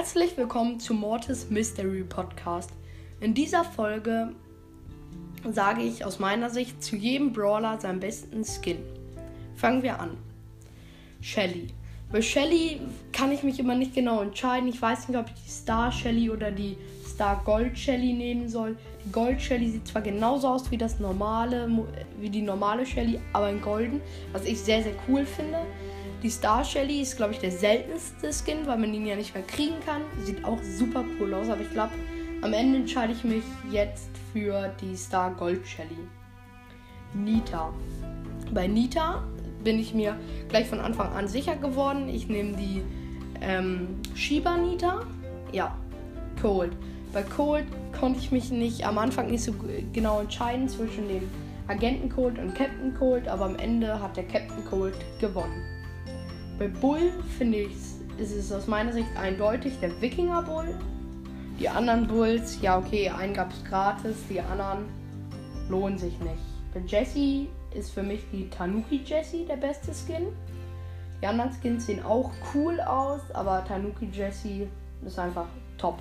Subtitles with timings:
[0.00, 2.70] Herzlich willkommen zu Mortis Mystery Podcast.
[3.20, 4.32] In dieser Folge
[5.52, 8.78] sage ich aus meiner Sicht zu jedem Brawler seinen besten Skin.
[9.56, 10.16] Fangen wir an.
[11.20, 11.74] Shelly.
[12.10, 12.80] Bei Shelly
[13.12, 14.70] kann ich mich immer nicht genau entscheiden.
[14.70, 18.78] Ich weiß nicht, ob ich die Star Shelly oder die Star Gold Shelly nehmen soll.
[19.04, 21.68] Die Gold Shelly sieht zwar genauso aus wie das normale,
[22.18, 24.00] wie die normale Shelly, aber in golden,
[24.32, 25.58] was ich sehr, sehr cool finde.
[26.22, 29.42] Die Star Shelly ist, glaube ich, der seltenste Skin, weil man ihn ja nicht mehr
[29.42, 30.02] kriegen kann.
[30.22, 31.92] Sieht auch super cool aus, aber ich glaube,
[32.42, 35.96] am Ende entscheide ich mich jetzt für die Star Gold Shelly.
[37.14, 37.72] Nita.
[38.52, 39.24] Bei Nita
[39.64, 40.16] bin ich mir
[40.48, 42.08] gleich von Anfang an sicher geworden.
[42.10, 42.82] Ich nehme die
[43.40, 45.06] ähm, Shiba Nita.
[45.52, 45.74] Ja,
[46.40, 46.72] Cold.
[47.14, 47.64] Bei Cold
[47.98, 49.54] konnte ich mich nicht am Anfang nicht so
[49.92, 51.28] genau entscheiden zwischen dem
[51.66, 55.79] Agenten Cold und Captain Cold, aber am Ende hat der Captain Cold gewonnen.
[56.60, 57.72] Bei Bull finde ich,
[58.18, 60.78] ist es aus meiner Sicht eindeutig der Wikinger Bull.
[61.58, 64.84] Die anderen Bulls, ja okay, einen gab es gratis, die anderen
[65.70, 66.42] lohnen sich nicht.
[66.74, 70.26] Bei Jesse ist für mich die Tanuki Jesse der beste Skin.
[71.22, 74.68] Die anderen Skins sehen auch cool aus, aber Tanuki Jesse
[75.06, 75.46] ist einfach
[75.78, 75.98] top.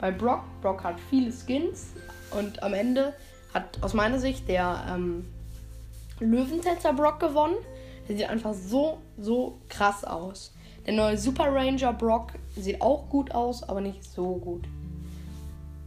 [0.00, 1.92] Bei Brock, Brock hat viele Skins
[2.36, 3.14] und am Ende
[3.54, 5.26] hat aus meiner Sicht der ähm,
[6.18, 7.54] Löwentänzer Brock gewonnen.
[8.08, 10.52] Der sieht einfach so, so krass aus.
[10.86, 14.66] Der neue Super Ranger Brock sieht auch gut aus, aber nicht so gut.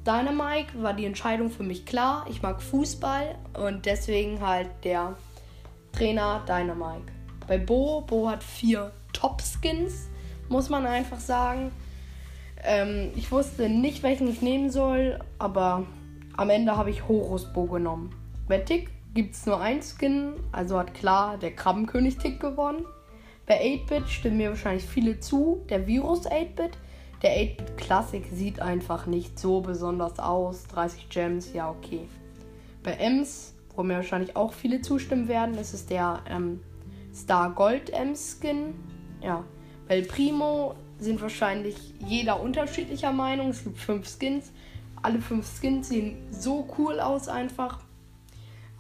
[0.06, 2.26] Dynamite war die Entscheidung für mich klar.
[2.30, 5.16] Ich mag Fußball und deswegen halt der
[5.94, 7.12] Trainer Dynamite.
[7.48, 10.10] Bei Bo, Bo hat vier Top-Skins,
[10.50, 11.72] muss man einfach sagen.
[12.64, 15.86] Ähm, ich wusste nicht, welchen ich nehmen soll, aber
[16.36, 18.14] am Ende habe ich Horus Bo genommen.
[18.66, 22.86] Tick gibt es nur ein Skin, also hat klar der Krabbenkönig Tick gewonnen.
[23.46, 26.78] Bei 8-Bit stimmen mir wahrscheinlich viele zu, der Virus 8-Bit.
[27.22, 30.64] Der 8-Bit Classic sieht einfach nicht so besonders aus.
[30.68, 32.08] 30 Gems, ja okay.
[32.84, 36.62] Bei Ems, wo mir wahrscheinlich auch viele zustimmen werden, ist es der ähm,
[37.14, 38.74] Star Gold Ems Skin.
[39.22, 39.44] Ja.
[39.88, 43.50] Bei Primo sind wahrscheinlich jeder unterschiedlicher Meinung.
[43.50, 44.52] Es gibt fünf Skins.
[45.02, 47.80] Alle fünf Skins sehen so cool aus einfach.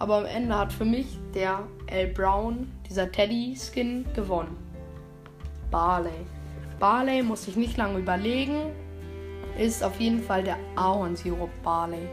[0.03, 2.07] Aber am Ende hat für mich der L.
[2.07, 4.57] Brown, dieser Teddy-Skin, gewonnen.
[5.71, 6.11] Barley.
[6.77, 8.73] Barley muss ich nicht lange überlegen.
[9.57, 12.05] Ist auf jeden Fall der Ahornsirup Barley.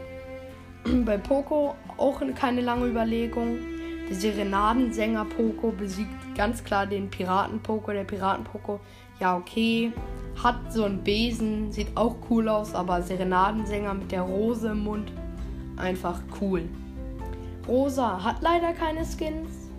[1.05, 3.59] Bei Poco auch keine lange Überlegung.
[4.07, 7.91] Der Serenadensänger Poco besiegt ganz klar den Piraten Poco.
[7.91, 8.79] Der Piraten Poco,
[9.19, 9.91] ja okay,
[10.41, 15.11] hat so einen Besen, sieht auch cool aus, aber Serenadensänger mit der Rose im Mund,
[15.75, 16.69] einfach cool.
[17.67, 19.69] Rosa hat leider keine Skins.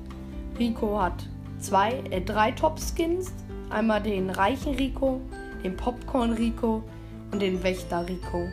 [0.58, 1.26] Rico hat
[1.58, 3.32] zwei, äh, drei Top-Skins.
[3.70, 5.20] Einmal den reichen Rico,
[5.64, 6.82] den Popcorn Rico
[7.30, 8.48] und den Wächter Rico.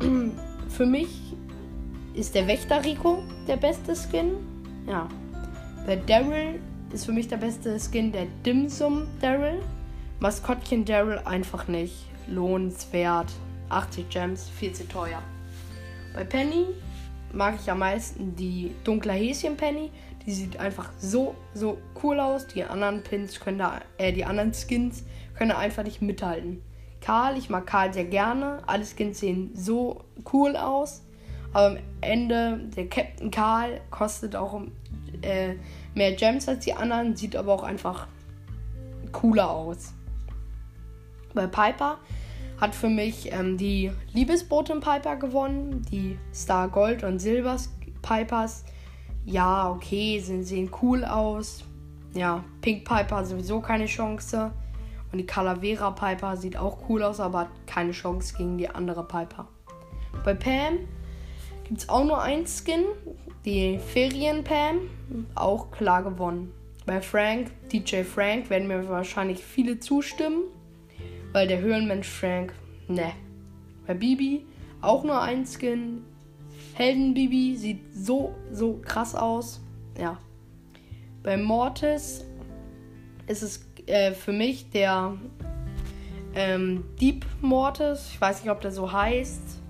[0.68, 1.34] Für mich
[2.14, 4.32] ist der Wächter Rico der beste Skin.
[4.86, 5.08] Ja.
[5.86, 6.60] Bei Daryl
[6.92, 9.60] ist für mich der beste Skin der Dimsum Daryl.
[10.20, 11.94] Maskottchen Daryl einfach nicht
[12.26, 13.32] lohnenswert.
[13.70, 15.22] 80 Gems, viel zu teuer.
[16.14, 16.66] Bei Penny
[17.32, 19.90] mag ich am meisten die dunkle Häschen Penny.
[20.26, 22.46] Die sieht einfach so, so cool aus.
[22.46, 25.04] Die anderen Pins können da, äh, die anderen Skins
[25.36, 26.62] können einfach nicht mithalten.
[27.00, 28.58] Karl, ich mag Karl sehr gerne.
[28.66, 31.02] Alle Skins sehen so cool aus.
[31.52, 34.60] Aber am Ende, der Captain Karl kostet auch
[35.22, 35.54] äh,
[35.94, 38.06] mehr Gems als die anderen, sieht aber auch einfach
[39.12, 39.94] cooler aus.
[41.34, 41.98] Bei Piper
[42.60, 45.82] hat für mich ähm, die Liebesbotin Piper gewonnen.
[45.90, 47.56] Die Star Gold und Silber
[48.02, 48.64] Pipers.
[49.24, 51.64] Ja, okay, sie sehen cool aus.
[52.14, 54.52] Ja, Pink Piper sowieso keine Chance.
[55.12, 59.06] Und die Calavera Piper sieht auch cool aus, aber hat keine Chance gegen die andere
[59.06, 59.48] Piper.
[60.24, 60.78] Bei Pam
[61.64, 62.84] gibt es auch nur ein Skin.
[63.44, 64.80] Die Ferien Pam.
[65.34, 66.52] Auch klar gewonnen.
[66.84, 70.44] Bei Frank, DJ Frank, werden mir wahrscheinlich viele zustimmen.
[71.38, 72.52] Weil der Höhlenmensch Frank,
[72.88, 73.12] ne.
[73.86, 74.44] Bei Bibi
[74.80, 76.02] auch nur ein Skin.
[76.74, 79.60] Helden Bibi sieht so, so krass aus.
[79.96, 80.18] Ja.
[81.22, 82.24] Bei Mortis
[83.28, 85.16] ist es äh, für mich der
[86.34, 88.08] ähm, Deep Mortis.
[88.14, 89.60] Ich weiß nicht, ob der so heißt.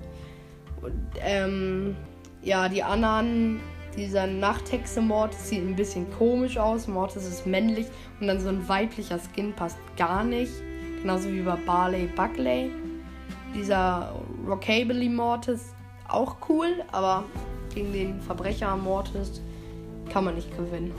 [0.80, 1.96] Und, ähm,
[2.40, 3.60] ja, die anderen,
[3.94, 6.88] dieser Nachthexe Mortis sieht ein bisschen komisch aus.
[6.88, 7.88] Mortis ist männlich
[8.20, 10.52] und dann so ein weiblicher Skin passt gar nicht.
[11.00, 12.70] Genauso wie bei Barley Buckley.
[13.54, 14.14] Dieser
[14.46, 15.74] Rockabilly Mortis
[16.08, 17.24] auch cool, aber
[17.74, 19.40] gegen den Verbrecher Mortis
[20.10, 20.92] kann man nicht gewinnen.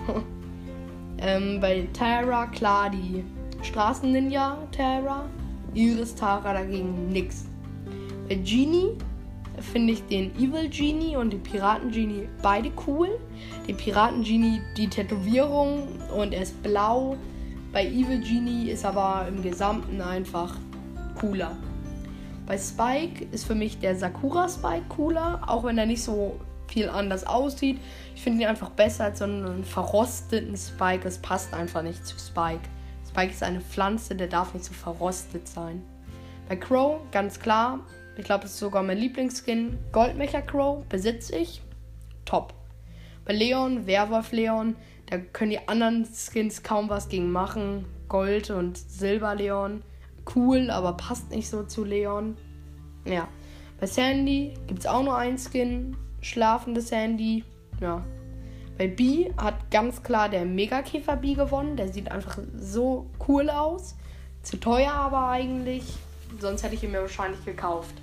[1.17, 3.23] ähm, bei Terra, klar, die
[3.61, 5.25] Straßen-Ninja Terra.
[5.73, 7.45] Iris Tara dagegen nix.
[8.27, 8.97] Bei Genie
[9.59, 13.19] finde ich den Evil Genie und den Piraten Genie beide cool.
[13.67, 17.17] Den Piraten Genie die Tätowierung und er ist blau.
[17.71, 20.55] Bei Evil Genie ist aber im Gesamten einfach
[21.19, 21.55] cooler.
[22.47, 26.89] Bei Spike ist für mich der Sakura Spike cooler, auch wenn er nicht so viel
[26.89, 27.79] anders aussieht.
[28.15, 31.07] Ich finde ihn einfach besser als so einen verrosteten Spike.
[31.07, 32.61] Es passt einfach nicht zu Spike.
[33.07, 35.83] Spike ist eine Pflanze, der darf nicht so verrostet sein.
[36.47, 37.81] Bei Crow, ganz klar,
[38.17, 39.77] ich glaube, das ist sogar mein Lieblingsskin.
[39.91, 41.61] Goldmecher Crow besitze ich.
[42.25, 42.55] Top.
[43.25, 44.75] Bei Leon, Werwolf Leon,
[45.09, 47.85] da können die anderen Skins kaum was gegen machen.
[48.07, 49.81] Gold und Silber Leon.
[50.35, 52.37] Cool, aber passt nicht so zu Leon.
[53.05, 53.27] Ja.
[53.79, 55.97] Bei Sandy gibt es auch nur ein Skin.
[56.21, 57.43] Schlafende Sandy.
[57.81, 58.03] Ja.
[58.77, 61.75] Bei B hat ganz klar der Megakäfer B gewonnen.
[61.75, 63.95] Der sieht einfach so cool aus.
[64.43, 65.83] Zu teuer aber eigentlich.
[66.39, 67.95] Sonst hätte ich ihn mir wahrscheinlich gekauft.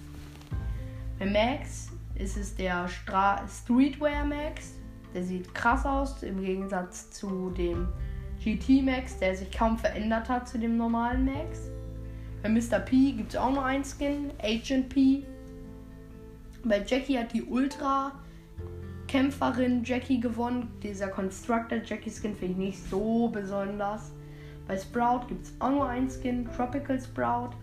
[1.20, 4.72] Bei Max ist es der Stra Streetwear Max.
[5.16, 7.88] Der sieht krass aus im Gegensatz zu dem
[8.44, 11.70] GT Max, der sich kaum verändert hat zu dem normalen Max.
[12.42, 12.80] Bei Mr.
[12.80, 15.24] P gibt es auch nur ein Skin, Agent P.
[16.64, 18.12] Bei Jackie hat die Ultra
[19.08, 20.70] Kämpferin Jackie gewonnen.
[20.82, 24.12] Dieser Constructor Jackie Skin finde ich nicht so besonders.
[24.68, 27.56] Bei Sprout gibt es auch nur ein Skin, Tropical Sprout.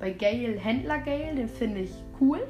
[0.00, 2.40] Bei Gale Händler Gale, den finde ich cool.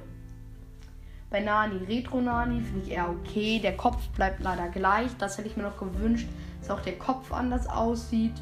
[1.30, 3.58] Bei Nani, Retro Nani, finde ich eher okay.
[3.58, 5.10] Der Kopf bleibt leider gleich.
[5.18, 6.26] Das hätte ich mir noch gewünscht,
[6.60, 8.32] dass auch der Kopf anders aussieht.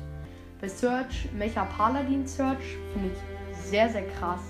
[0.60, 4.40] Bei Search, Mecha Paladin Search, finde ich sehr, sehr krass.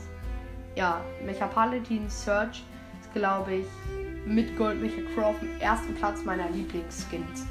[0.75, 2.63] Ja, Mecha Paladin Search
[3.01, 3.67] ist, glaube ich,
[4.27, 7.47] mit Gold Mecha Crow auf dem ersten Platz meiner Lieblingsskins.